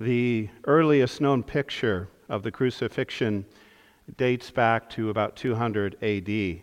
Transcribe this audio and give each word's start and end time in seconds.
The 0.00 0.48
earliest 0.64 1.20
known 1.20 1.42
picture 1.42 2.08
of 2.30 2.42
the 2.42 2.50
crucifixion 2.50 3.44
dates 4.16 4.50
back 4.50 4.88
to 4.90 5.10
about 5.10 5.36
200 5.36 6.02
AD. 6.02 6.62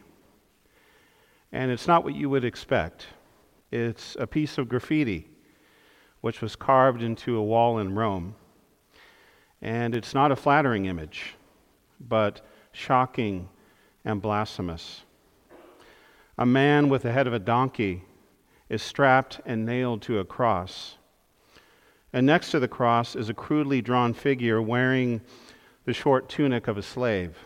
And 1.52 1.72
it's 1.72 1.88
not 1.88 2.04
what 2.04 2.16
you 2.16 2.32
would 2.32 2.44
expect. 2.44 3.06
It's 3.72 4.18
a 4.20 4.26
piece 4.26 4.58
of 4.58 4.68
graffiti 4.68 5.30
which 6.22 6.42
was 6.42 6.56
carved 6.56 7.04
into 7.04 7.38
a 7.38 7.44
wall 7.44 7.78
in 7.78 7.94
Rome. 7.94 8.34
And 9.62 9.94
it's 9.94 10.16
not 10.16 10.32
a 10.32 10.36
flattering 10.36 10.86
image, 10.86 11.36
but 12.00 12.42
shocking 12.72 13.50
and 14.04 14.20
blasphemous. 14.20 15.04
A 16.40 16.46
man 16.46 16.90
with 16.90 17.04
the 17.04 17.12
head 17.12 17.28
of 17.28 17.34
a 17.34 17.40
donkey 17.40 18.04
is 18.68 18.82
strapped 18.82 19.42
and 19.46 19.64
nailed 19.64 20.02
to 20.02 20.18
a 20.18 20.26
cross. 20.26 20.98
And 22.14 22.26
next 22.26 22.52
to 22.52 22.60
the 22.60 22.68
cross 22.68 23.16
is 23.16 23.30
a 23.30 23.34
crudely 23.34 23.82
drawn 23.82 24.14
figure 24.14 24.62
wearing 24.62 25.22
the 25.86 25.94
short 25.94 26.30
tunic 26.30 26.68
of 26.68 26.78
a 26.78 26.82
slave. 26.82 27.38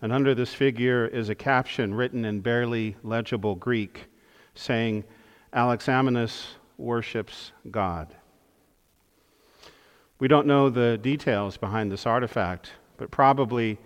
And 0.00 0.12
under 0.12 0.34
this 0.34 0.52
figure 0.52 1.06
is 1.06 1.28
a 1.28 1.34
caption 1.34 1.94
written 1.94 2.24
in 2.24 2.40
barely 2.40 2.96
legible 3.02 3.54
Greek 3.54 4.06
saying, 4.54 5.04
Alexamenus 5.52 6.54
worships 6.76 7.52
God. 7.70 8.14
We 10.18 10.28
don't 10.28 10.46
know 10.46 10.70
the 10.70 10.98
details 10.98 11.56
behind 11.56 11.90
this 11.90 12.06
artifact, 12.06 12.72
but 12.96 13.10
probably 13.10 13.78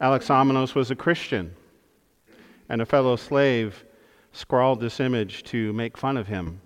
Alexamenos 0.00 0.74
was 0.74 0.90
a 0.90 0.96
Christian, 0.96 1.54
and 2.68 2.80
a 2.82 2.86
fellow 2.86 3.16
slave 3.16 3.84
scrawled 4.32 4.80
this 4.80 5.00
image 5.00 5.44
to 5.44 5.72
make 5.72 5.96
fun 5.96 6.16
of 6.16 6.26
him. 6.26 6.60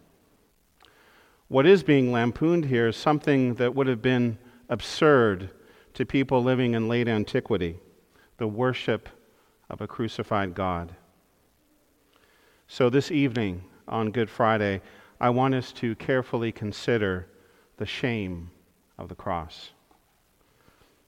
What 1.49 1.65
is 1.65 1.83
being 1.83 2.13
lampooned 2.13 2.67
here 2.67 2.89
is 2.89 2.97
something 2.97 3.55
that 3.55 3.75
would 3.75 3.87
have 3.87 4.03
been 4.03 4.37
absurd 4.69 5.49
to 5.95 6.05
people 6.05 6.43
living 6.43 6.75
in 6.75 6.89
late 6.89 7.09
antiquity 7.09 7.79
the 8.37 8.47
worship 8.47 9.09
of 9.71 9.81
a 9.81 9.87
crucified 9.87 10.55
God. 10.55 10.95
So, 12.67 12.91
this 12.91 13.11
evening 13.11 13.65
on 13.89 14.11
Good 14.11 14.29
Friday, 14.29 14.83
I 15.21 15.31
want 15.31 15.55
us 15.55 15.73
to 15.73 15.97
carefully 15.97 16.53
consider 16.53 17.27
the 17.79 17.87
shame 17.87 18.51
of 18.99 19.09
the 19.09 19.15
cross, 19.15 19.71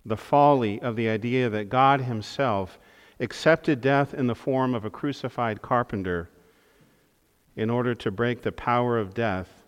the 0.06 0.16
folly 0.16 0.80
of 0.80 0.96
the 0.96 1.10
idea 1.10 1.50
that 1.50 1.68
God 1.68 2.00
Himself 2.00 2.78
accepted 3.20 3.82
death 3.82 4.14
in 4.14 4.26
the 4.26 4.34
form 4.34 4.74
of 4.74 4.86
a 4.86 4.90
crucified 4.90 5.60
carpenter 5.60 6.30
in 7.56 7.68
order 7.68 7.94
to 7.94 8.10
break 8.10 8.40
the 8.40 8.52
power 8.52 8.98
of 8.98 9.12
death 9.12 9.59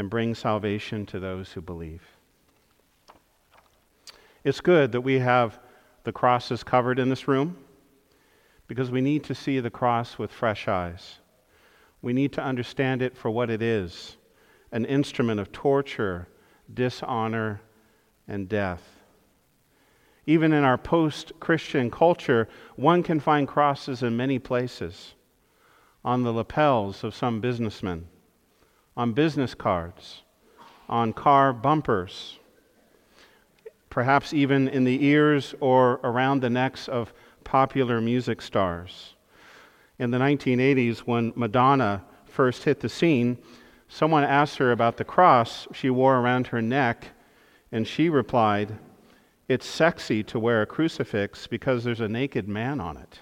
and 0.00 0.08
bring 0.08 0.34
salvation 0.34 1.04
to 1.04 1.20
those 1.20 1.52
who 1.52 1.60
believe. 1.60 2.02
It's 4.42 4.62
good 4.62 4.92
that 4.92 5.02
we 5.02 5.18
have 5.18 5.60
the 6.04 6.12
crosses 6.12 6.64
covered 6.64 6.98
in 6.98 7.10
this 7.10 7.28
room 7.28 7.58
because 8.66 8.90
we 8.90 9.02
need 9.02 9.24
to 9.24 9.34
see 9.34 9.60
the 9.60 9.70
cross 9.70 10.18
with 10.18 10.32
fresh 10.32 10.66
eyes. 10.68 11.18
We 12.00 12.14
need 12.14 12.32
to 12.32 12.42
understand 12.42 13.02
it 13.02 13.14
for 13.14 13.30
what 13.30 13.50
it 13.50 13.60
is 13.60 14.16
an 14.72 14.86
instrument 14.86 15.38
of 15.38 15.52
torture, 15.52 16.28
dishonor, 16.72 17.60
and 18.26 18.48
death. 18.48 18.82
Even 20.26 20.52
in 20.52 20.64
our 20.64 20.78
post 20.78 21.32
Christian 21.40 21.90
culture, 21.90 22.48
one 22.76 23.02
can 23.02 23.20
find 23.20 23.46
crosses 23.46 24.02
in 24.02 24.16
many 24.16 24.38
places 24.38 25.14
on 26.04 26.22
the 26.22 26.32
lapels 26.32 27.04
of 27.04 27.14
some 27.14 27.40
businessmen, 27.40 28.06
on 28.96 29.12
business 29.12 29.54
cards, 29.54 30.22
on 30.88 31.12
car 31.12 31.52
bumpers, 31.52 32.38
perhaps 33.88 34.32
even 34.32 34.68
in 34.68 34.84
the 34.84 35.04
ears 35.04 35.54
or 35.60 36.00
around 36.04 36.40
the 36.40 36.50
necks 36.50 36.88
of 36.88 37.12
popular 37.44 38.00
music 38.00 38.40
stars. 38.40 39.14
In 39.98 40.10
the 40.10 40.18
1980s, 40.18 41.00
when 41.00 41.32
Madonna 41.36 42.02
first 42.24 42.64
hit 42.64 42.80
the 42.80 42.88
scene, 42.88 43.36
someone 43.88 44.24
asked 44.24 44.56
her 44.58 44.72
about 44.72 44.96
the 44.96 45.04
cross 45.04 45.66
she 45.72 45.90
wore 45.90 46.18
around 46.18 46.46
her 46.46 46.62
neck, 46.62 47.08
and 47.72 47.86
she 47.86 48.08
replied, 48.08 48.78
It's 49.48 49.66
sexy 49.66 50.22
to 50.24 50.38
wear 50.38 50.62
a 50.62 50.66
crucifix 50.66 51.46
because 51.46 51.84
there's 51.84 52.00
a 52.00 52.08
naked 52.08 52.48
man 52.48 52.80
on 52.80 52.96
it. 52.96 53.20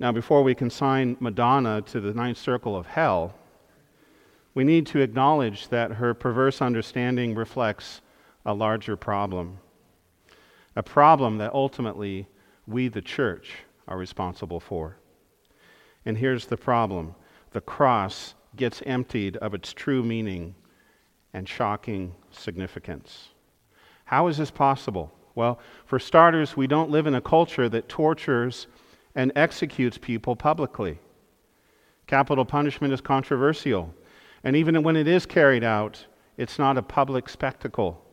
Now, 0.00 0.12
before 0.12 0.42
we 0.42 0.54
consign 0.54 1.18
Madonna 1.20 1.82
to 1.82 2.00
the 2.00 2.14
ninth 2.14 2.38
circle 2.38 2.74
of 2.74 2.86
hell, 2.86 3.34
we 4.54 4.64
need 4.64 4.86
to 4.86 5.00
acknowledge 5.00 5.68
that 5.68 5.92
her 5.92 6.14
perverse 6.14 6.62
understanding 6.62 7.34
reflects 7.34 8.00
a 8.46 8.54
larger 8.54 8.96
problem. 8.96 9.58
A 10.74 10.82
problem 10.82 11.36
that 11.36 11.52
ultimately 11.52 12.26
we, 12.66 12.88
the 12.88 13.02
church, 13.02 13.58
are 13.86 13.98
responsible 13.98 14.58
for. 14.58 14.96
And 16.06 16.16
here's 16.16 16.46
the 16.46 16.56
problem 16.56 17.14
the 17.50 17.60
cross 17.60 18.34
gets 18.56 18.82
emptied 18.86 19.36
of 19.36 19.52
its 19.52 19.74
true 19.74 20.02
meaning 20.02 20.54
and 21.34 21.46
shocking 21.46 22.14
significance. 22.30 23.28
How 24.06 24.28
is 24.28 24.38
this 24.38 24.50
possible? 24.50 25.12
Well, 25.34 25.58
for 25.84 25.98
starters, 25.98 26.56
we 26.56 26.66
don't 26.66 26.90
live 26.90 27.06
in 27.06 27.14
a 27.14 27.20
culture 27.20 27.68
that 27.68 27.88
tortures 27.88 28.66
and 29.14 29.32
executes 29.34 29.98
people 29.98 30.36
publicly. 30.36 30.98
Capital 32.06 32.44
punishment 32.44 32.92
is 32.92 33.00
controversial, 33.00 33.94
and 34.44 34.56
even 34.56 34.82
when 34.82 34.96
it 34.96 35.06
is 35.06 35.26
carried 35.26 35.64
out, 35.64 36.06
it's 36.36 36.58
not 36.58 36.78
a 36.78 36.82
public 36.82 37.28
spectacle. 37.28 38.04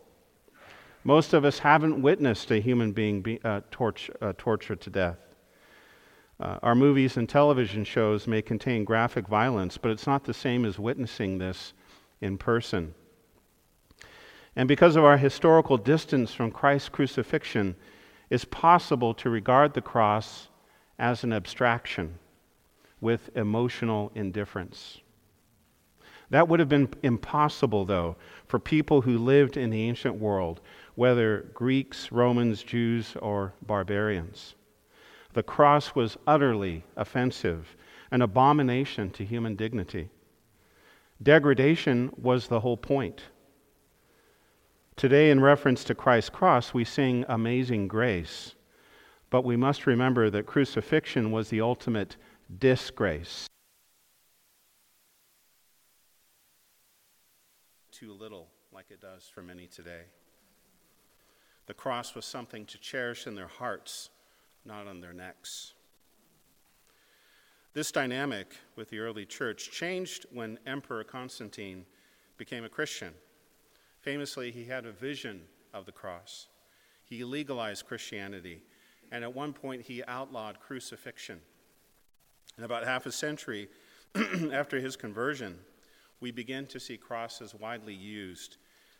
Most 1.03 1.33
of 1.33 1.45
us 1.45 1.59
haven't 1.59 2.01
witnessed 2.01 2.51
a 2.51 2.59
human 2.59 2.91
being 2.91 3.21
be, 3.21 3.39
uh, 3.43 3.61
torch, 3.71 4.11
uh, 4.21 4.33
tortured 4.37 4.81
to 4.81 4.89
death. 4.89 5.17
Uh, 6.39 6.59
our 6.61 6.75
movies 6.75 7.17
and 7.17 7.27
television 7.27 7.83
shows 7.83 8.27
may 8.27 8.41
contain 8.41 8.83
graphic 8.83 9.27
violence, 9.27 9.77
but 9.77 9.89
it's 9.89 10.05
not 10.05 10.25
the 10.25 10.33
same 10.33 10.65
as 10.65 10.77
witnessing 10.77 11.37
this 11.37 11.73
in 12.21 12.37
person. 12.37 12.93
And 14.55 14.67
because 14.67 14.95
of 14.95 15.03
our 15.03 15.17
historical 15.17 15.77
distance 15.77 16.33
from 16.33 16.51
Christ's 16.51 16.89
crucifixion, 16.89 17.75
it's 18.29 18.45
possible 18.45 19.13
to 19.15 19.29
regard 19.29 19.73
the 19.73 19.81
cross 19.81 20.49
as 20.99 21.23
an 21.23 21.33
abstraction 21.33 22.17
with 23.01 23.29
emotional 23.35 24.11
indifference. 24.15 24.99
That 26.29 26.47
would 26.47 26.59
have 26.59 26.69
been 26.69 26.89
impossible, 27.03 27.85
though, 27.85 28.17
for 28.47 28.59
people 28.59 29.01
who 29.01 29.17
lived 29.17 29.55
in 29.55 29.69
the 29.69 29.83
ancient 29.83 30.15
world, 30.15 30.59
whether 30.95 31.49
Greeks, 31.53 32.11
Romans, 32.11 32.63
Jews, 32.63 33.15
or 33.21 33.53
barbarians. 33.61 34.55
The 35.33 35.43
cross 35.43 35.95
was 35.95 36.17
utterly 36.25 36.83
offensive, 36.95 37.75
an 38.11 38.21
abomination 38.21 39.11
to 39.11 39.23
human 39.23 39.55
dignity. 39.55 40.09
Degradation 41.21 42.11
was 42.17 42.47
the 42.47 42.59
whole 42.59 42.77
point. 42.77 43.23
Today, 44.95 45.29
in 45.29 45.39
reference 45.39 45.83
to 45.85 45.95
Christ's 45.95 46.31
cross, 46.31 46.73
we 46.73 46.83
sing 46.83 47.23
Amazing 47.29 47.87
Grace. 47.87 48.55
But 49.29 49.43
we 49.43 49.57
must 49.57 49.85
remember 49.85 50.29
that 50.29 50.45
crucifixion 50.45 51.31
was 51.31 51.49
the 51.49 51.61
ultimate 51.61 52.15
disgrace. 52.59 53.47
Too 57.91 58.13
little, 58.13 58.47
like 58.71 58.85
it 58.89 59.01
does 59.01 59.27
for 59.33 59.41
many 59.41 59.67
today. 59.67 60.03
The 61.65 61.73
cross 61.73 62.15
was 62.15 62.25
something 62.25 62.65
to 62.67 62.77
cherish 62.77 63.27
in 63.27 63.35
their 63.35 63.47
hearts, 63.47 64.09
not 64.63 64.87
on 64.87 65.01
their 65.01 65.13
necks. 65.13 65.73
This 67.73 67.91
dynamic 67.91 68.55
with 68.75 68.89
the 68.89 68.99
early 68.99 69.25
church 69.25 69.71
changed 69.71 70.25
when 70.31 70.57
Emperor 70.65 71.03
Constantine 71.03 71.85
became 72.37 72.63
a 72.63 72.69
Christian. 72.69 73.13
Famously, 73.99 74.51
he 74.51 74.65
had 74.65 74.85
a 74.85 74.91
vision 74.91 75.41
of 75.73 75.85
the 75.85 75.91
cross. 75.91 76.47
He 77.03 77.23
legalized 77.23 77.85
Christianity 77.85 78.61
and 79.11 79.23
at 79.23 79.33
one 79.33 79.53
point 79.53 79.83
he 79.83 80.03
outlawed 80.07 80.59
crucifixion. 80.59 81.39
And 82.55 82.65
about 82.65 82.85
half 82.85 83.05
a 83.05 83.11
century 83.11 83.69
after 84.51 84.79
his 84.79 84.95
conversion, 84.95 85.59
we 86.19 86.31
begin 86.31 86.65
to 86.67 86.79
see 86.79 86.97
crosses 86.97 87.53
widely 87.53 87.93
used 87.93 88.57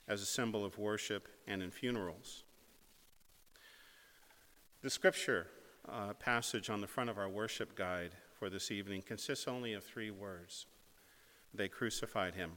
as 0.08 0.22
a 0.22 0.26
symbol 0.26 0.64
of 0.64 0.78
worship 0.78 1.28
and 1.48 1.62
in 1.62 1.72
funerals. 1.72 2.44
The 4.82 4.90
scripture 4.90 5.48
uh, 5.90 6.14
passage 6.14 6.70
on 6.70 6.82
the 6.82 6.88
front 6.88 7.10
of 7.10 7.18
our 7.18 7.30
worship 7.30 7.76
guide 7.76 8.12
for 8.38 8.50
this 8.50 8.72
evening 8.72 9.02
consists 9.02 9.48
only 9.48 9.74
of 9.74 9.84
three 9.84 10.12
words 10.12 10.66
They 11.54 11.68
crucified 11.68 12.36
him. 12.36 12.52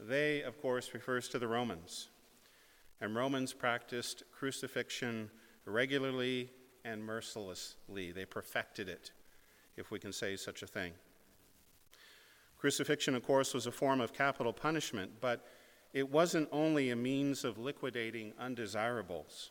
They, 0.00 0.42
of 0.42 0.60
course, 0.60 0.92
refers 0.92 1.28
to 1.28 1.38
the 1.38 1.46
Romans. 1.46 2.08
And 3.00 3.14
Romans 3.14 3.52
practiced 3.52 4.24
crucifixion 4.32 5.30
regularly 5.66 6.50
and 6.84 7.04
mercilessly. 7.04 8.12
They 8.12 8.24
perfected 8.24 8.88
it, 8.88 9.10
if 9.76 9.90
we 9.90 9.98
can 9.98 10.12
say 10.12 10.36
such 10.36 10.62
a 10.62 10.66
thing. 10.66 10.92
Crucifixion, 12.58 13.14
of 13.14 13.22
course, 13.22 13.52
was 13.52 13.66
a 13.66 13.72
form 13.72 14.00
of 14.00 14.12
capital 14.12 14.52
punishment, 14.52 15.10
but 15.20 15.46
it 15.92 16.10
wasn't 16.10 16.48
only 16.52 16.90
a 16.90 16.96
means 16.96 17.44
of 17.44 17.58
liquidating 17.58 18.32
undesirables. 18.38 19.50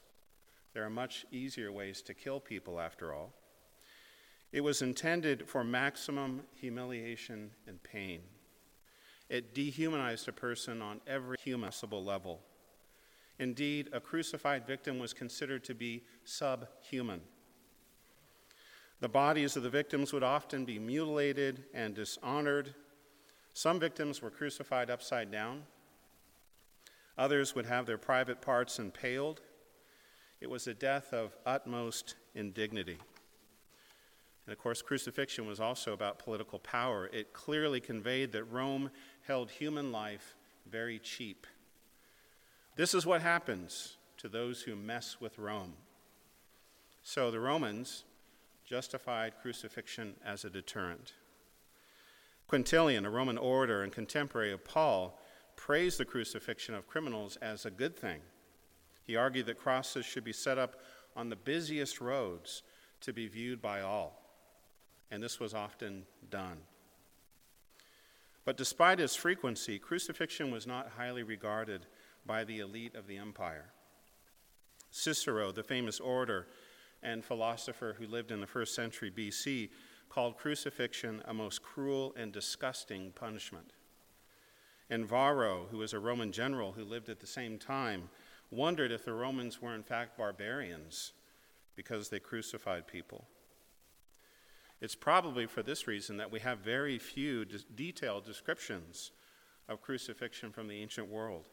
There 0.73 0.83
are 0.83 0.89
much 0.89 1.25
easier 1.31 1.71
ways 1.71 2.01
to 2.03 2.13
kill 2.13 2.39
people, 2.39 2.79
after 2.79 3.13
all. 3.13 3.33
It 4.51 4.61
was 4.61 4.81
intended 4.81 5.47
for 5.47 5.63
maximum 5.63 6.43
humiliation 6.53 7.51
and 7.67 7.81
pain. 7.83 8.21
It 9.29 9.53
dehumanized 9.53 10.27
a 10.27 10.33
person 10.33 10.81
on 10.81 11.01
every 11.07 11.37
humanable 11.37 12.03
level. 12.03 12.41
Indeed, 13.39 13.89
a 13.91 13.99
crucified 13.99 14.65
victim 14.65 14.99
was 14.99 15.13
considered 15.13 15.63
to 15.65 15.75
be 15.75 16.03
subhuman. 16.23 17.21
The 19.01 19.09
bodies 19.09 19.57
of 19.57 19.63
the 19.63 19.69
victims 19.69 20.13
would 20.13 20.23
often 20.23 20.63
be 20.63 20.79
mutilated 20.79 21.65
and 21.73 21.93
dishonored. 21.93 22.73
Some 23.53 23.79
victims 23.79 24.21
were 24.21 24.29
crucified 24.29 24.89
upside 24.89 25.31
down. 25.31 25.63
Others 27.17 27.55
would 27.55 27.65
have 27.65 27.85
their 27.85 27.97
private 27.97 28.41
parts 28.41 28.79
impaled. 28.79 29.41
It 30.39 30.49
was 30.49 30.67
a 30.67 30.73
death 30.73 31.13
of 31.13 31.35
utmost 31.45 32.15
indignity. 32.35 32.97
And 34.45 34.53
of 34.53 34.59
course, 34.59 34.81
crucifixion 34.81 35.47
was 35.47 35.59
also 35.59 35.93
about 35.93 36.19
political 36.19 36.59
power. 36.59 37.07
It 37.11 37.33
clearly 37.33 37.79
conveyed 37.79 38.31
that 38.33 38.43
Rome 38.45 38.91
held 39.27 39.49
human 39.49 39.91
life 39.91 40.35
very 40.69 40.99
cheap. 40.99 41.47
This 42.75 42.93
is 42.93 43.05
what 43.05 43.21
happens 43.21 43.97
to 44.17 44.27
those 44.27 44.63
who 44.63 44.75
mess 44.75 45.17
with 45.21 45.39
Rome. 45.39 45.73
So 47.03 47.31
the 47.31 47.39
Romans 47.39 48.03
justified 48.65 49.33
crucifixion 49.41 50.15
as 50.25 50.43
a 50.43 50.49
deterrent. 50.49 51.13
Quintilian, 52.47 53.05
a 53.05 53.09
Roman 53.09 53.37
orator 53.37 53.81
and 53.81 53.91
contemporary 53.91 54.51
of 54.51 54.65
Paul, 54.65 55.19
praised 55.55 55.99
the 55.99 56.05
crucifixion 56.05 56.75
of 56.75 56.87
criminals 56.87 57.37
as 57.37 57.65
a 57.65 57.71
good 57.71 57.95
thing. 57.95 58.19
He 59.03 59.15
argued 59.15 59.45
that 59.45 59.57
crosses 59.57 60.05
should 60.05 60.23
be 60.23 60.33
set 60.33 60.57
up 60.57 60.75
on 61.15 61.29
the 61.29 61.35
busiest 61.35 62.01
roads 62.01 62.63
to 63.01 63.13
be 63.13 63.27
viewed 63.27 63.61
by 63.61 63.81
all, 63.81 64.21
and 65.11 65.23
this 65.23 65.39
was 65.39 65.53
often 65.53 66.05
done. 66.29 66.57
But 68.43 68.57
despite 68.57 68.99
its 68.99 69.15
frequency, 69.15 69.79
crucifixion 69.79 70.51
was 70.51 70.67
not 70.67 70.91
highly 70.97 71.23
regarded 71.23 71.85
by 72.25 72.43
the 72.43 72.59
elite 72.59 72.95
of 72.95 73.07
the 73.07 73.17
empire. 73.17 73.65
Cicero, 74.91 75.51
the 75.51 75.63
famous 75.63 75.99
orator 75.99 76.47
and 77.03 77.23
philosopher 77.23 77.95
who 77.97 78.07
lived 78.07 78.31
in 78.31 78.41
the 78.41 78.47
first 78.47 78.73
century 78.73 79.11
BC, 79.11 79.69
called 80.09 80.37
crucifixion 80.37 81.21
a 81.25 81.33
most 81.33 81.61
cruel 81.61 82.13
and 82.17 82.31
disgusting 82.31 83.11
punishment. 83.11 83.73
And 84.89 85.05
Varro, 85.05 85.67
who 85.71 85.79
was 85.79 85.93
a 85.93 85.99
Roman 85.99 86.31
general 86.31 86.71
who 86.71 86.83
lived 86.83 87.09
at 87.09 87.19
the 87.19 87.27
same 87.27 87.57
time, 87.57 88.09
wondered 88.51 88.91
if 88.91 89.03
the 89.03 89.13
Romans 89.13 89.61
were 89.61 89.75
in 89.75 89.83
fact 89.83 90.17
barbarians 90.17 91.13
because 91.75 92.09
they 92.09 92.19
crucified 92.19 92.87
people. 92.87 93.25
It's 94.81 94.95
probably 94.95 95.47
for 95.47 95.63
this 95.63 95.87
reason 95.87 96.17
that 96.17 96.31
we 96.31 96.39
have 96.41 96.59
very 96.59 96.99
few 96.99 97.45
detailed 97.75 98.25
descriptions 98.25 99.11
of 99.67 99.81
crucifixion 99.81 100.51
from 100.51 100.67
the 100.67 100.81
ancient 100.81 101.07
world. 101.09 101.49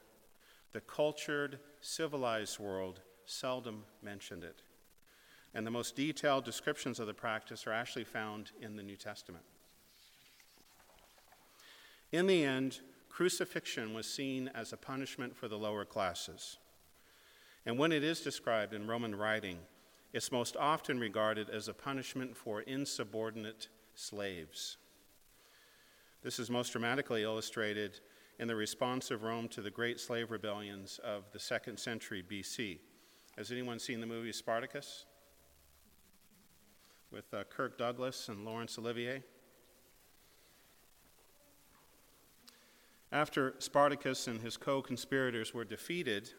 The 0.72 0.80
cultured, 0.80 1.58
civilized 1.80 2.58
world 2.58 3.00
seldom 3.26 3.84
mentioned 4.02 4.44
it. 4.44 4.62
And 5.54 5.66
the 5.66 5.70
most 5.70 5.96
detailed 5.96 6.44
descriptions 6.44 6.98
of 6.98 7.06
the 7.06 7.14
practice 7.14 7.66
are 7.66 7.72
actually 7.72 8.04
found 8.04 8.52
in 8.60 8.76
the 8.76 8.82
New 8.82 8.96
Testament. 8.96 9.44
In 12.10 12.26
the 12.26 12.44
end, 12.44 12.80
crucifixion 13.08 13.92
was 13.92 14.06
seen 14.06 14.50
as 14.54 14.72
a 14.72 14.78
punishment 14.78 15.36
for 15.36 15.48
the 15.48 15.58
lower 15.58 15.84
classes. 15.84 16.56
And 17.66 17.78
when 17.78 17.92
it 17.92 18.02
is 18.02 18.20
described 18.20 18.72
in 18.72 18.86
Roman 18.86 19.14
writing, 19.14 19.58
it's 20.12 20.32
most 20.32 20.56
often 20.56 20.98
regarded 20.98 21.48
as 21.48 21.68
a 21.68 21.74
punishment 21.74 22.36
for 22.36 22.62
insubordinate 22.62 23.68
slaves. 23.94 24.78
This 26.22 26.38
is 26.38 26.50
most 26.50 26.72
dramatically 26.72 27.22
illustrated 27.22 28.00
in 28.42 28.48
the 28.48 28.56
response 28.56 29.12
of 29.12 29.22
Rome 29.22 29.46
to 29.46 29.62
the 29.62 29.70
great 29.70 30.00
slave 30.00 30.32
rebellions 30.32 30.98
of 31.04 31.30
the 31.30 31.38
second 31.38 31.78
century 31.78 32.24
BC. 32.28 32.80
Has 33.38 33.52
anyone 33.52 33.78
seen 33.78 34.00
the 34.00 34.06
movie 34.06 34.32
Spartacus? 34.32 35.04
With 37.12 37.32
uh, 37.32 37.44
Kirk 37.44 37.78
Douglas 37.78 38.28
and 38.28 38.44
Laurence 38.44 38.76
Olivier? 38.80 39.22
After 43.12 43.54
Spartacus 43.60 44.26
and 44.26 44.40
his 44.40 44.56
co 44.56 44.82
conspirators 44.82 45.54
were 45.54 45.64
defeated, 45.64 46.30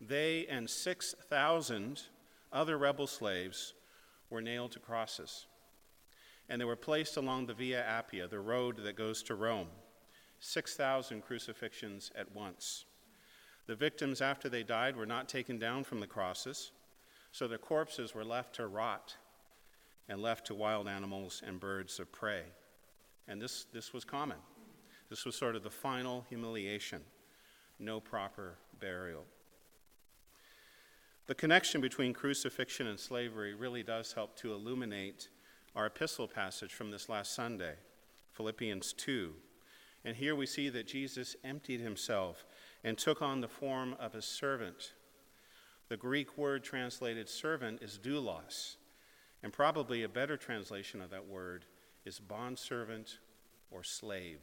they 0.00 0.46
and 0.46 0.70
6,000 0.70 2.02
other 2.52 2.78
rebel 2.78 3.08
slaves 3.08 3.74
were 4.30 4.40
nailed 4.40 4.70
to 4.72 4.78
crosses. 4.78 5.46
And 6.48 6.60
they 6.60 6.64
were 6.64 6.76
placed 6.76 7.16
along 7.16 7.46
the 7.46 7.54
Via 7.54 7.82
Appia, 7.82 8.30
the 8.30 8.38
road 8.38 8.76
that 8.84 8.94
goes 8.94 9.24
to 9.24 9.34
Rome. 9.34 9.66
6,000 10.40 11.22
crucifixions 11.22 12.10
at 12.16 12.34
once. 12.34 12.84
The 13.66 13.74
victims, 13.74 14.20
after 14.20 14.48
they 14.48 14.62
died, 14.62 14.96
were 14.96 15.06
not 15.06 15.28
taken 15.28 15.58
down 15.58 15.84
from 15.84 16.00
the 16.00 16.06
crosses, 16.06 16.72
so 17.32 17.48
their 17.48 17.58
corpses 17.58 18.14
were 18.14 18.24
left 18.24 18.54
to 18.56 18.66
rot 18.66 19.16
and 20.08 20.22
left 20.22 20.46
to 20.46 20.54
wild 20.54 20.86
animals 20.86 21.42
and 21.44 21.58
birds 21.58 21.98
of 21.98 22.12
prey. 22.12 22.42
And 23.28 23.42
this, 23.42 23.66
this 23.72 23.92
was 23.92 24.04
common. 24.04 24.38
This 25.10 25.24
was 25.24 25.36
sort 25.36 25.56
of 25.56 25.62
the 25.62 25.70
final 25.70 26.24
humiliation, 26.28 27.02
no 27.78 28.00
proper 28.00 28.56
burial. 28.80 29.24
The 31.26 31.34
connection 31.34 31.80
between 31.80 32.12
crucifixion 32.12 32.86
and 32.86 32.98
slavery 32.98 33.54
really 33.54 33.82
does 33.82 34.12
help 34.12 34.36
to 34.36 34.52
illuminate 34.52 35.28
our 35.74 35.86
epistle 35.86 36.28
passage 36.28 36.72
from 36.72 36.90
this 36.90 37.08
last 37.08 37.34
Sunday, 37.34 37.74
Philippians 38.32 38.92
2. 38.92 39.32
And 40.06 40.14
here 40.14 40.36
we 40.36 40.46
see 40.46 40.68
that 40.68 40.86
Jesus 40.86 41.34
emptied 41.42 41.80
himself 41.80 42.46
and 42.84 42.96
took 42.96 43.20
on 43.20 43.40
the 43.40 43.48
form 43.48 43.96
of 43.98 44.14
a 44.14 44.22
servant. 44.22 44.92
The 45.88 45.96
Greek 45.96 46.38
word 46.38 46.62
translated 46.62 47.28
servant 47.28 47.82
is 47.82 47.98
doulos, 47.98 48.76
and 49.42 49.52
probably 49.52 50.04
a 50.04 50.08
better 50.08 50.36
translation 50.36 51.00
of 51.00 51.10
that 51.10 51.26
word 51.26 51.64
is 52.04 52.20
bondservant 52.20 53.18
or 53.72 53.82
slave. 53.82 54.38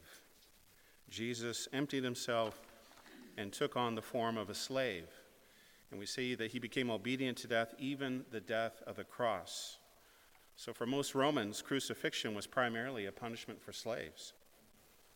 Jesus 1.08 1.66
emptied 1.72 2.04
himself 2.04 2.60
and 3.38 3.50
took 3.50 3.74
on 3.74 3.94
the 3.94 4.02
form 4.02 4.36
of 4.36 4.50
a 4.50 4.54
slave. 4.54 5.08
And 5.90 5.98
we 5.98 6.04
see 6.04 6.34
that 6.34 6.50
he 6.50 6.58
became 6.58 6.90
obedient 6.90 7.38
to 7.38 7.46
death, 7.46 7.72
even 7.78 8.26
the 8.30 8.40
death 8.40 8.82
of 8.86 8.96
the 8.96 9.04
cross. 9.04 9.78
So, 10.56 10.74
for 10.74 10.84
most 10.84 11.14
Romans, 11.14 11.62
crucifixion 11.62 12.34
was 12.34 12.46
primarily 12.46 13.06
a 13.06 13.12
punishment 13.12 13.62
for 13.62 13.72
slaves. 13.72 14.34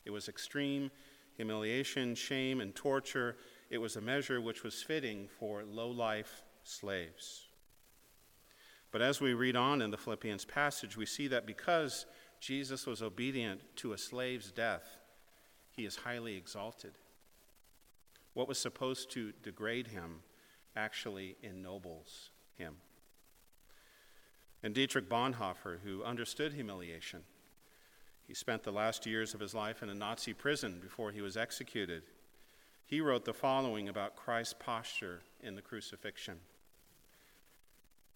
It 0.04 0.10
was 0.10 0.28
extreme 0.28 0.90
humiliation, 1.36 2.14
shame, 2.14 2.60
and 2.60 2.74
torture. 2.74 3.36
It 3.70 3.78
was 3.78 3.96
a 3.96 4.00
measure 4.00 4.40
which 4.40 4.62
was 4.62 4.82
fitting 4.82 5.28
for 5.38 5.62
low 5.64 5.88
life 5.88 6.42
slaves. 6.64 7.46
But 8.90 9.02
as 9.02 9.20
we 9.20 9.34
read 9.34 9.54
on 9.54 9.82
in 9.82 9.90
the 9.90 9.96
Philippians 9.96 10.44
passage, 10.44 10.96
we 10.96 11.06
see 11.06 11.28
that 11.28 11.46
because 11.46 12.06
Jesus 12.40 12.86
was 12.86 13.02
obedient 13.02 13.60
to 13.76 13.92
a 13.92 13.98
slave's 13.98 14.50
death, 14.50 14.98
he 15.70 15.84
is 15.84 15.96
highly 15.96 16.36
exalted. 16.36 16.92
What 18.34 18.48
was 18.48 18.58
supposed 18.58 19.10
to 19.12 19.32
degrade 19.42 19.88
him 19.88 20.22
actually 20.74 21.36
ennobles 21.42 22.30
him. 22.56 22.76
And 24.62 24.74
Dietrich 24.74 25.08
Bonhoeffer, 25.08 25.78
who 25.84 26.02
understood 26.02 26.52
humiliation, 26.52 27.20
he 28.28 28.34
spent 28.34 28.62
the 28.62 28.70
last 28.70 29.06
years 29.06 29.32
of 29.32 29.40
his 29.40 29.54
life 29.54 29.82
in 29.82 29.88
a 29.88 29.94
Nazi 29.94 30.34
prison 30.34 30.80
before 30.82 31.10
he 31.10 31.22
was 31.22 31.38
executed. 31.38 32.02
He 32.84 33.00
wrote 33.00 33.24
the 33.24 33.32
following 33.32 33.88
about 33.88 34.16
Christ's 34.16 34.54
posture 34.58 35.22
in 35.42 35.54
the 35.54 35.62
crucifixion. 35.62 36.36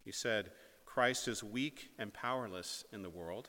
He 0.04 0.12
said, 0.12 0.50
Christ 0.85 1.28
is 1.28 1.42
weak 1.42 1.92
and 1.99 2.12
powerless 2.12 2.85
in 2.92 3.02
the 3.02 3.09
world, 3.09 3.49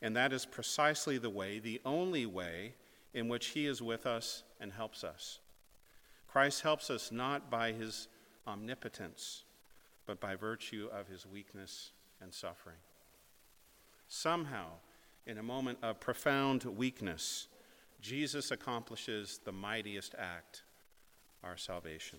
and 0.00 0.14
that 0.14 0.32
is 0.32 0.46
precisely 0.46 1.18
the 1.18 1.28
way, 1.28 1.58
the 1.58 1.80
only 1.84 2.24
way, 2.24 2.74
in 3.12 3.26
which 3.26 3.46
He 3.46 3.66
is 3.66 3.82
with 3.82 4.06
us 4.06 4.44
and 4.60 4.72
helps 4.72 5.02
us. 5.02 5.40
Christ 6.28 6.62
helps 6.62 6.88
us 6.88 7.10
not 7.10 7.50
by 7.50 7.72
His 7.72 8.06
omnipotence, 8.46 9.42
but 10.06 10.20
by 10.20 10.36
virtue 10.36 10.88
of 10.92 11.08
His 11.08 11.26
weakness 11.26 11.90
and 12.20 12.32
suffering. 12.32 12.76
Somehow, 14.06 14.66
in 15.28 15.36
a 15.36 15.42
moment 15.42 15.78
of 15.82 16.00
profound 16.00 16.64
weakness, 16.64 17.48
Jesus 18.00 18.50
accomplishes 18.50 19.40
the 19.44 19.52
mightiest 19.52 20.14
act, 20.18 20.62
our 21.44 21.58
salvation. 21.58 22.18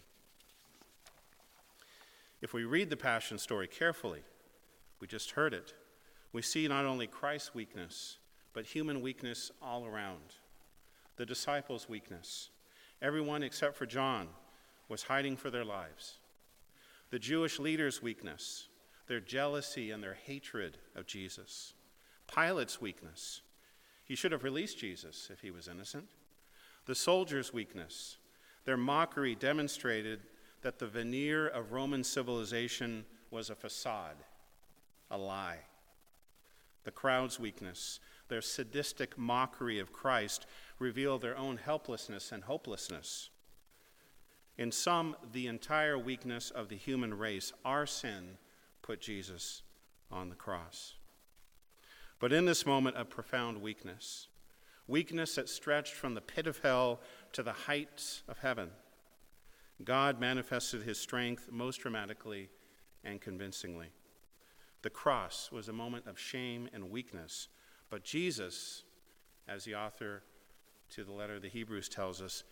If 2.39 2.53
we 2.53 2.65
read 2.65 2.91
the 2.91 2.95
Passion 2.95 3.39
story 3.39 3.67
carefully, 3.67 4.21
we 4.99 5.07
just 5.07 5.31
heard 5.31 5.55
it, 5.55 5.73
we 6.33 6.43
see 6.43 6.67
not 6.67 6.85
only 6.85 7.07
Christ's 7.07 7.55
weakness, 7.55 8.19
but 8.53 8.65
human 8.65 9.01
weakness 9.01 9.51
all 9.59 9.85
around. 9.85 10.35
The 11.15 11.25
disciples' 11.25 11.89
weakness. 11.89 12.51
Everyone 13.01 13.41
except 13.41 13.75
for 13.75 13.87
John 13.87 14.27
was 14.87 15.03
hiding 15.03 15.35
for 15.35 15.49
their 15.49 15.65
lives. 15.65 16.19
The 17.09 17.19
Jewish 17.19 17.57
leaders' 17.57 18.03
weakness, 18.03 18.67
their 19.07 19.19
jealousy 19.19 19.89
and 19.89 20.03
their 20.03 20.13
hatred 20.13 20.77
of 20.95 21.07
Jesus. 21.07 21.73
Pilate's 22.33 22.81
weakness. 22.81 23.41
He 24.05 24.15
should 24.15 24.31
have 24.31 24.43
released 24.43 24.79
Jesus 24.79 25.29
if 25.31 25.41
he 25.41 25.51
was 25.51 25.67
innocent. 25.67 26.05
The 26.85 26.95
soldiers' 26.95 27.53
weakness. 27.53 28.17
Their 28.65 28.77
mockery 28.77 29.35
demonstrated 29.35 30.21
that 30.61 30.79
the 30.79 30.87
veneer 30.87 31.47
of 31.47 31.71
Roman 31.71 32.03
civilization 32.03 33.05
was 33.31 33.49
a 33.49 33.55
facade, 33.55 34.17
a 35.11 35.17
lie. 35.17 35.59
The 36.83 36.91
crowd's 36.91 37.39
weakness, 37.39 37.99
their 38.27 38.41
sadistic 38.41 39.17
mockery 39.17 39.79
of 39.79 39.93
Christ, 39.93 40.45
revealed 40.79 41.21
their 41.21 41.37
own 41.37 41.57
helplessness 41.57 42.31
and 42.31 42.43
hopelessness. 42.43 43.29
In 44.57 44.71
sum, 44.71 45.15
the 45.31 45.47
entire 45.47 45.97
weakness 45.97 46.51
of 46.51 46.67
the 46.67 46.75
human 46.75 47.13
race, 47.13 47.53
our 47.63 47.85
sin, 47.85 48.37
put 48.81 48.99
Jesus 48.99 49.61
on 50.11 50.29
the 50.29 50.35
cross. 50.35 50.95
But 52.19 52.33
in 52.33 52.45
this 52.45 52.65
moment 52.65 52.97
of 52.97 53.09
profound 53.09 53.61
weakness, 53.61 54.27
weakness 54.87 55.35
that 55.35 55.49
stretched 55.49 55.93
from 55.93 56.13
the 56.13 56.21
pit 56.21 56.47
of 56.47 56.59
hell 56.59 56.99
to 57.33 57.43
the 57.43 57.53
heights 57.53 58.23
of 58.27 58.39
heaven, 58.39 58.71
God 59.83 60.19
manifested 60.19 60.83
his 60.83 60.99
strength 60.99 61.49
most 61.51 61.77
dramatically 61.77 62.49
and 63.03 63.21
convincingly. 63.21 63.87
The 64.81 64.89
cross 64.89 65.49
was 65.51 65.69
a 65.69 65.73
moment 65.73 66.07
of 66.07 66.19
shame 66.19 66.69
and 66.73 66.89
weakness, 66.89 67.47
but 67.89 68.03
Jesus, 68.03 68.83
as 69.47 69.63
the 69.63 69.75
author 69.75 70.23
to 70.91 71.03
the 71.03 71.11
letter 71.11 71.35
of 71.35 71.41
the 71.41 71.49
Hebrews 71.49 71.87
tells 71.87 72.21
us, 72.21 72.43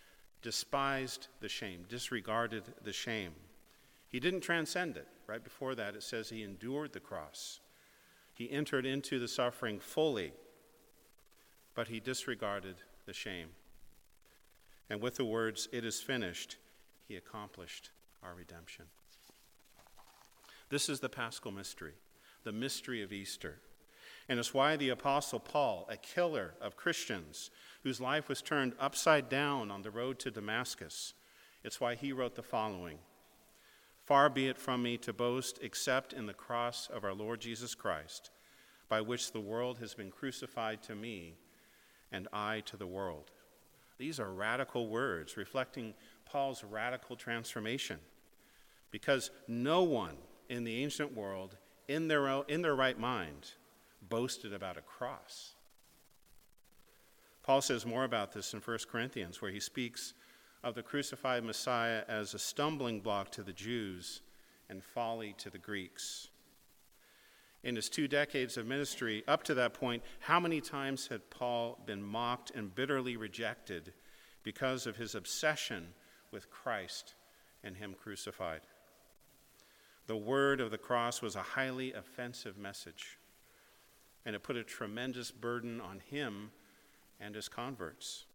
despised 0.41 1.27
the 1.41 1.50
shame, 1.50 1.86
disregarded 1.89 2.63
the 2.83 2.93
shame. 2.93 3.33
He 4.09 4.19
didn't 4.19 4.41
transcend 4.41 4.95
it. 4.95 5.07
Right 5.25 5.43
before 5.43 5.75
that, 5.75 5.95
it 5.95 6.03
says 6.03 6.29
he 6.29 6.43
endured 6.43 6.93
the 6.93 7.00
cross. 7.00 7.59
He 8.38 8.51
entered 8.51 8.86
into 8.86 9.17
the 9.17 9.27
suffering 9.27 9.79
fully, 9.79 10.32
but 11.74 11.88
he 11.88 12.00
disregarded 12.00 12.75
the 13.08 13.13
shame. 13.13 13.48
And 14.91 15.01
with 15.01 15.15
the 15.15 15.25
words, 15.25 15.67
It 15.72 15.84
is 15.84 16.01
finished, 16.01 16.58
he 17.08 17.15
accomplished 17.15 17.89
our 18.22 18.36
redemption. 18.36 18.86
This 20.70 20.88
is 20.88 21.00
the 21.00 21.10
paschal 21.10 21.51
mystery, 21.51 21.96
the 22.44 22.51
mystery 22.51 23.01
of 23.01 23.12
Easter. 23.12 23.56
And 24.29 24.38
it's 24.38 24.53
why 24.53 24.75
the 24.75 24.89
Apostle 24.89 25.39
Paul, 25.39 25.88
a 25.89 25.98
killer 25.98 26.53
of 26.62 26.77
Christians 26.77 27.50
whose 27.82 28.00
life 28.00 28.29
was 28.29 28.44
turned 28.44 28.74
upside 28.79 29.29
down 29.29 29.72
on 29.72 29.82
the 29.82 29.89
road 29.89 30.20
to 30.20 30.29
Damascus, 30.29 31.15
it's 31.63 31.82
why 31.82 31.96
he 31.96 32.13
wrote 32.13 32.36
the 32.36 32.44
following 32.44 33.00
Far 34.08 34.30
be 34.30 34.48
it 34.48 34.58
from 34.58 34.84
me 34.84 34.96
to 35.00 35.12
boast 35.12 35.60
except 35.62 36.14
in 36.14 36.28
the 36.28 36.34
cross 36.34 36.88
of 36.94 37.04
our 37.04 37.14
Lord 37.14 37.42
Jesus 37.42 37.76
Christ, 37.76 38.32
by 38.88 39.02
which 39.02 39.34
the 39.34 39.42
world 39.42 39.80
has 39.80 39.94
been 39.94 40.12
crucified 40.12 40.82
to 40.84 40.96
me 40.96 41.36
and 42.14 42.30
I 42.32 42.62
to 42.68 42.78
the 42.78 42.88
world. 42.88 43.32
These 43.98 44.22
are 44.22 44.32
radical 44.32 44.88
words 44.88 45.36
reflecting 45.36 45.94
Paul's 46.24 46.64
radical 46.64 47.18
transformation 47.18 48.00
because 48.92 49.30
no 49.46 49.84
one 49.84 50.16
in 50.48 50.64
the 50.64 50.82
ancient 50.82 51.14
world, 51.14 51.58
in 51.90 52.08
their, 52.08 52.30
own, 52.30 52.46
in 52.48 52.62
their 52.62 52.76
right 52.76 52.98
mind, 52.98 53.52
boasted 54.08 54.54
about 54.54 54.78
a 54.78 54.82
cross. 54.84 55.56
Paul 57.44 57.62
says 57.62 57.86
more 57.86 58.06
about 58.06 58.32
this 58.32 58.54
in 58.54 58.62
1 58.62 58.78
Corinthians, 58.90 59.42
where 59.42 59.52
he 59.52 59.60
speaks 59.60 60.14
of 60.64 60.76
the 60.76 60.84
crucified 60.84 61.44
Messiah 61.44 62.04
as 62.08 62.34
a 62.34 62.40
stumbling 62.40 63.00
block 63.00 63.32
to 63.32 63.44
the 63.44 63.54
Jews 63.54 64.22
and 64.70 64.84
folly 64.84 65.34
to 65.38 65.50
the 65.50 65.58
Greeks. 65.58 66.30
In 67.64 67.76
his 67.76 67.90
two 67.90 68.08
decades 68.08 68.58
of 68.58 68.66
ministry, 68.66 69.24
up 69.28 69.44
to 69.44 69.54
that 69.56 69.74
point, 69.74 70.04
how 70.20 70.40
many 70.40 70.62
times 70.62 71.08
had 71.08 71.30
Paul 71.30 71.80
been 71.86 72.04
mocked 72.04 72.52
and 72.52 72.74
bitterly 72.74 73.18
rejected 73.18 73.94
because 74.44 74.88
of 74.88 74.96
his 74.96 75.16
obsession 75.16 75.88
with 76.32 76.50
Christ 76.50 77.16
and 77.64 77.76
Him 77.76 77.96
crucified. 78.02 78.62
The 80.08 80.16
word 80.16 80.62
of 80.62 80.72
the 80.72 80.78
cross 80.78 81.22
was 81.22 81.36
a 81.36 81.42
highly 81.42 81.94
offensive 81.94 82.58
message, 82.58 83.18
and 84.26 84.36
it 84.36 84.44
put 84.44 84.56
a 84.56 84.64
tremendous 84.64 85.32
burden 85.32 85.82
on 85.82 86.00
him 86.00 86.52
and 87.20 87.36
his 87.36 87.50
converts. 87.50 88.26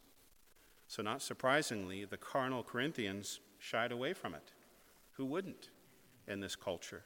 So, 0.92 1.02
not 1.02 1.22
surprisingly, 1.22 2.04
the 2.04 2.18
carnal 2.18 2.62
Corinthians 2.62 3.40
shied 3.58 3.92
away 3.92 4.12
from 4.12 4.34
it. 4.34 4.52
Who 5.12 5.24
wouldn't 5.24 5.70
in 6.28 6.40
this 6.40 6.54
culture? 6.54 7.02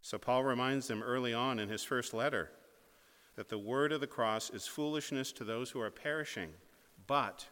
So, 0.00 0.16
Paul 0.16 0.42
reminds 0.42 0.88
them 0.88 1.02
early 1.02 1.34
on 1.34 1.58
in 1.58 1.68
his 1.68 1.84
first 1.84 2.14
letter 2.14 2.48
that 3.36 3.50
the 3.50 3.58
word 3.58 3.92
of 3.92 4.00
the 4.00 4.06
cross 4.06 4.48
is 4.48 4.66
foolishness 4.66 5.32
to 5.32 5.44
those 5.44 5.68
who 5.70 5.82
are 5.82 5.90
perishing, 5.90 6.48
but 7.06 7.44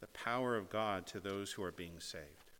the 0.00 0.06
power 0.08 0.54
of 0.54 0.68
God 0.68 1.06
to 1.06 1.18
those 1.18 1.52
who 1.52 1.62
are 1.62 1.72
being 1.72 1.98
saved. 1.98 2.50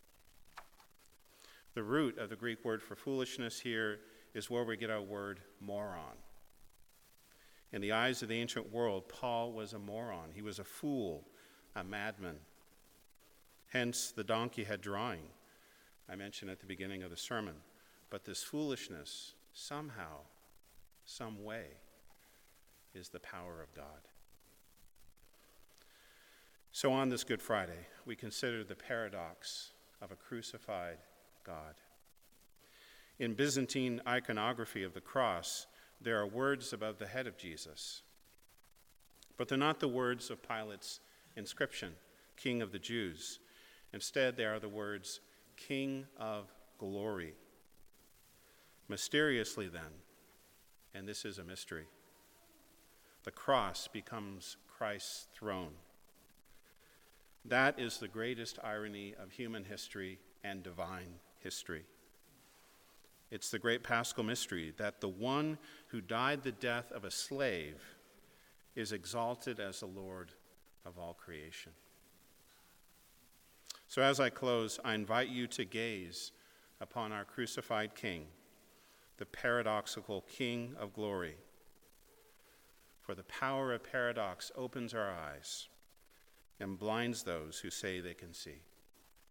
The 1.75 1.83
root 1.83 2.17
of 2.17 2.31
the 2.31 2.37
Greek 2.37 2.65
word 2.65 2.83
for 2.83 2.97
foolishness 2.97 3.61
here 3.61 4.01
is 4.33 4.49
where 4.49 4.65
we 4.65 4.79
get 4.79 4.89
our 4.89 5.03
word 5.03 5.41
moron. 5.61 6.17
In 7.71 7.83
the 7.83 7.93
eyes 7.93 8.23
of 8.23 8.31
the 8.31 8.41
ancient 8.41 8.73
world, 8.73 9.11
Paul 9.11 9.53
was 9.53 9.75
a 9.75 9.79
moron. 9.79 10.31
He 10.35 10.41
was 10.41 10.59
a 10.59 10.65
fool, 10.65 11.27
a 11.75 11.85
madman. 11.85 12.37
Hence, 13.69 14.11
the 14.11 14.25
donkey 14.25 14.65
head 14.65 14.81
drawing 14.81 15.21
I 16.13 16.17
mentioned 16.17 16.51
at 16.51 16.61
the 16.61 16.67
beginning 16.67 17.03
of 17.03 17.11
the 17.11 17.17
sermon. 17.17 17.55
But 18.11 18.25
this 18.25 18.43
foolishness, 18.43 19.33
somehow, 19.55 20.19
some 21.07 21.43
way, 21.43 21.65
is 22.95 23.09
the 23.09 23.21
power 23.21 23.63
of 23.63 23.75
God. 23.75 24.09
So, 26.73 26.93
on 26.93 27.09
this 27.09 27.25
Good 27.25 27.41
Friday, 27.41 27.87
we 28.05 28.17
consider 28.17 28.65
the 28.65 28.75
paradox 28.75 29.71
of 30.01 30.11
a 30.11 30.17
crucified 30.17 30.99
God. 31.45 31.75
In 33.19 33.35
Byzantine 33.35 34.01
iconography 34.07 34.83
of 34.83 34.95
the 34.95 35.01
cross, 35.01 35.67
there 36.01 36.19
are 36.19 36.27
words 36.27 36.73
above 36.73 36.99
the 36.99 37.07
head 37.07 37.27
of 37.27 37.39
Jesus, 37.39 38.03
but 39.37 39.49
they're 39.49 39.57
not 39.57 39.81
the 39.81 39.89
words 39.89 40.31
of 40.31 40.43
Pilate's 40.43 41.01
inscription, 41.37 41.93
King 42.37 42.63
of 42.63 42.73
the 42.73 42.79
Jews. 42.79 43.39
Instead, 43.93 44.37
they 44.37 44.45
are 44.45 44.59
the 44.59 44.69
words, 44.69 45.21
King 45.57 46.07
of 46.19 46.53
Glory. 46.79 47.35
Mysteriously, 48.89 49.69
then, 49.69 50.01
and 50.95 51.09
this 51.09 51.25
is 51.25 51.39
a 51.39 51.45
mystery, 51.45 51.87
the 53.25 53.31
cross 53.31 53.89
becomes 53.89 54.57
Christ's 54.67 55.27
throne. 55.35 55.73
That 57.45 57.79
is 57.79 57.99
the 57.99 58.09
greatest 58.09 58.59
irony 58.63 59.15
of 59.21 59.33
human 59.33 59.65
history 59.65 60.19
and 60.45 60.63
divine 60.63 61.15
history. 61.39 61.85
It's 63.31 63.51
the 63.51 63.59
great 63.59 63.83
paschal 63.83 64.25
mystery 64.25 64.75
that 64.77 65.01
the 65.01 65.09
one 65.09 65.59
who 65.89 66.01
died 66.01 66.43
the 66.43 66.53
death 66.53 66.93
of 66.93 67.05
a 67.05 67.11
slave 67.11 67.83
is 68.75 68.93
exalted 68.93 69.59
as 69.59 69.81
the 69.81 69.87
Lord 69.87 70.33
of 70.85 70.99
all 70.99 71.15
creation. 71.15 71.73
So, 73.89 74.03
as 74.03 74.21
I 74.21 74.31
close, 74.31 74.81
I 74.85 74.95
invite 74.95 75.29
you 75.29 75.47
to 75.49 75.65
gaze 75.65 76.33
upon 76.81 77.13
our 77.13 77.25
crucified 77.25 77.95
King, 77.95 78.25
the 79.19 79.27
paradoxical 79.27 80.23
King 80.23 80.75
of 80.79 80.95
glory. 80.95 81.37
For 83.01 83.15
the 83.15 83.25
power 83.25 83.73
of 83.73 83.85
paradox 83.85 84.51
opens 84.57 84.95
our 84.95 85.11
eyes 85.11 85.69
and 86.59 86.79
blinds 86.79 87.25
those 87.25 87.59
who 87.59 87.71
say 87.71 88.01
they 88.01 88.15
can 88.15 88.33
see. 88.33 88.63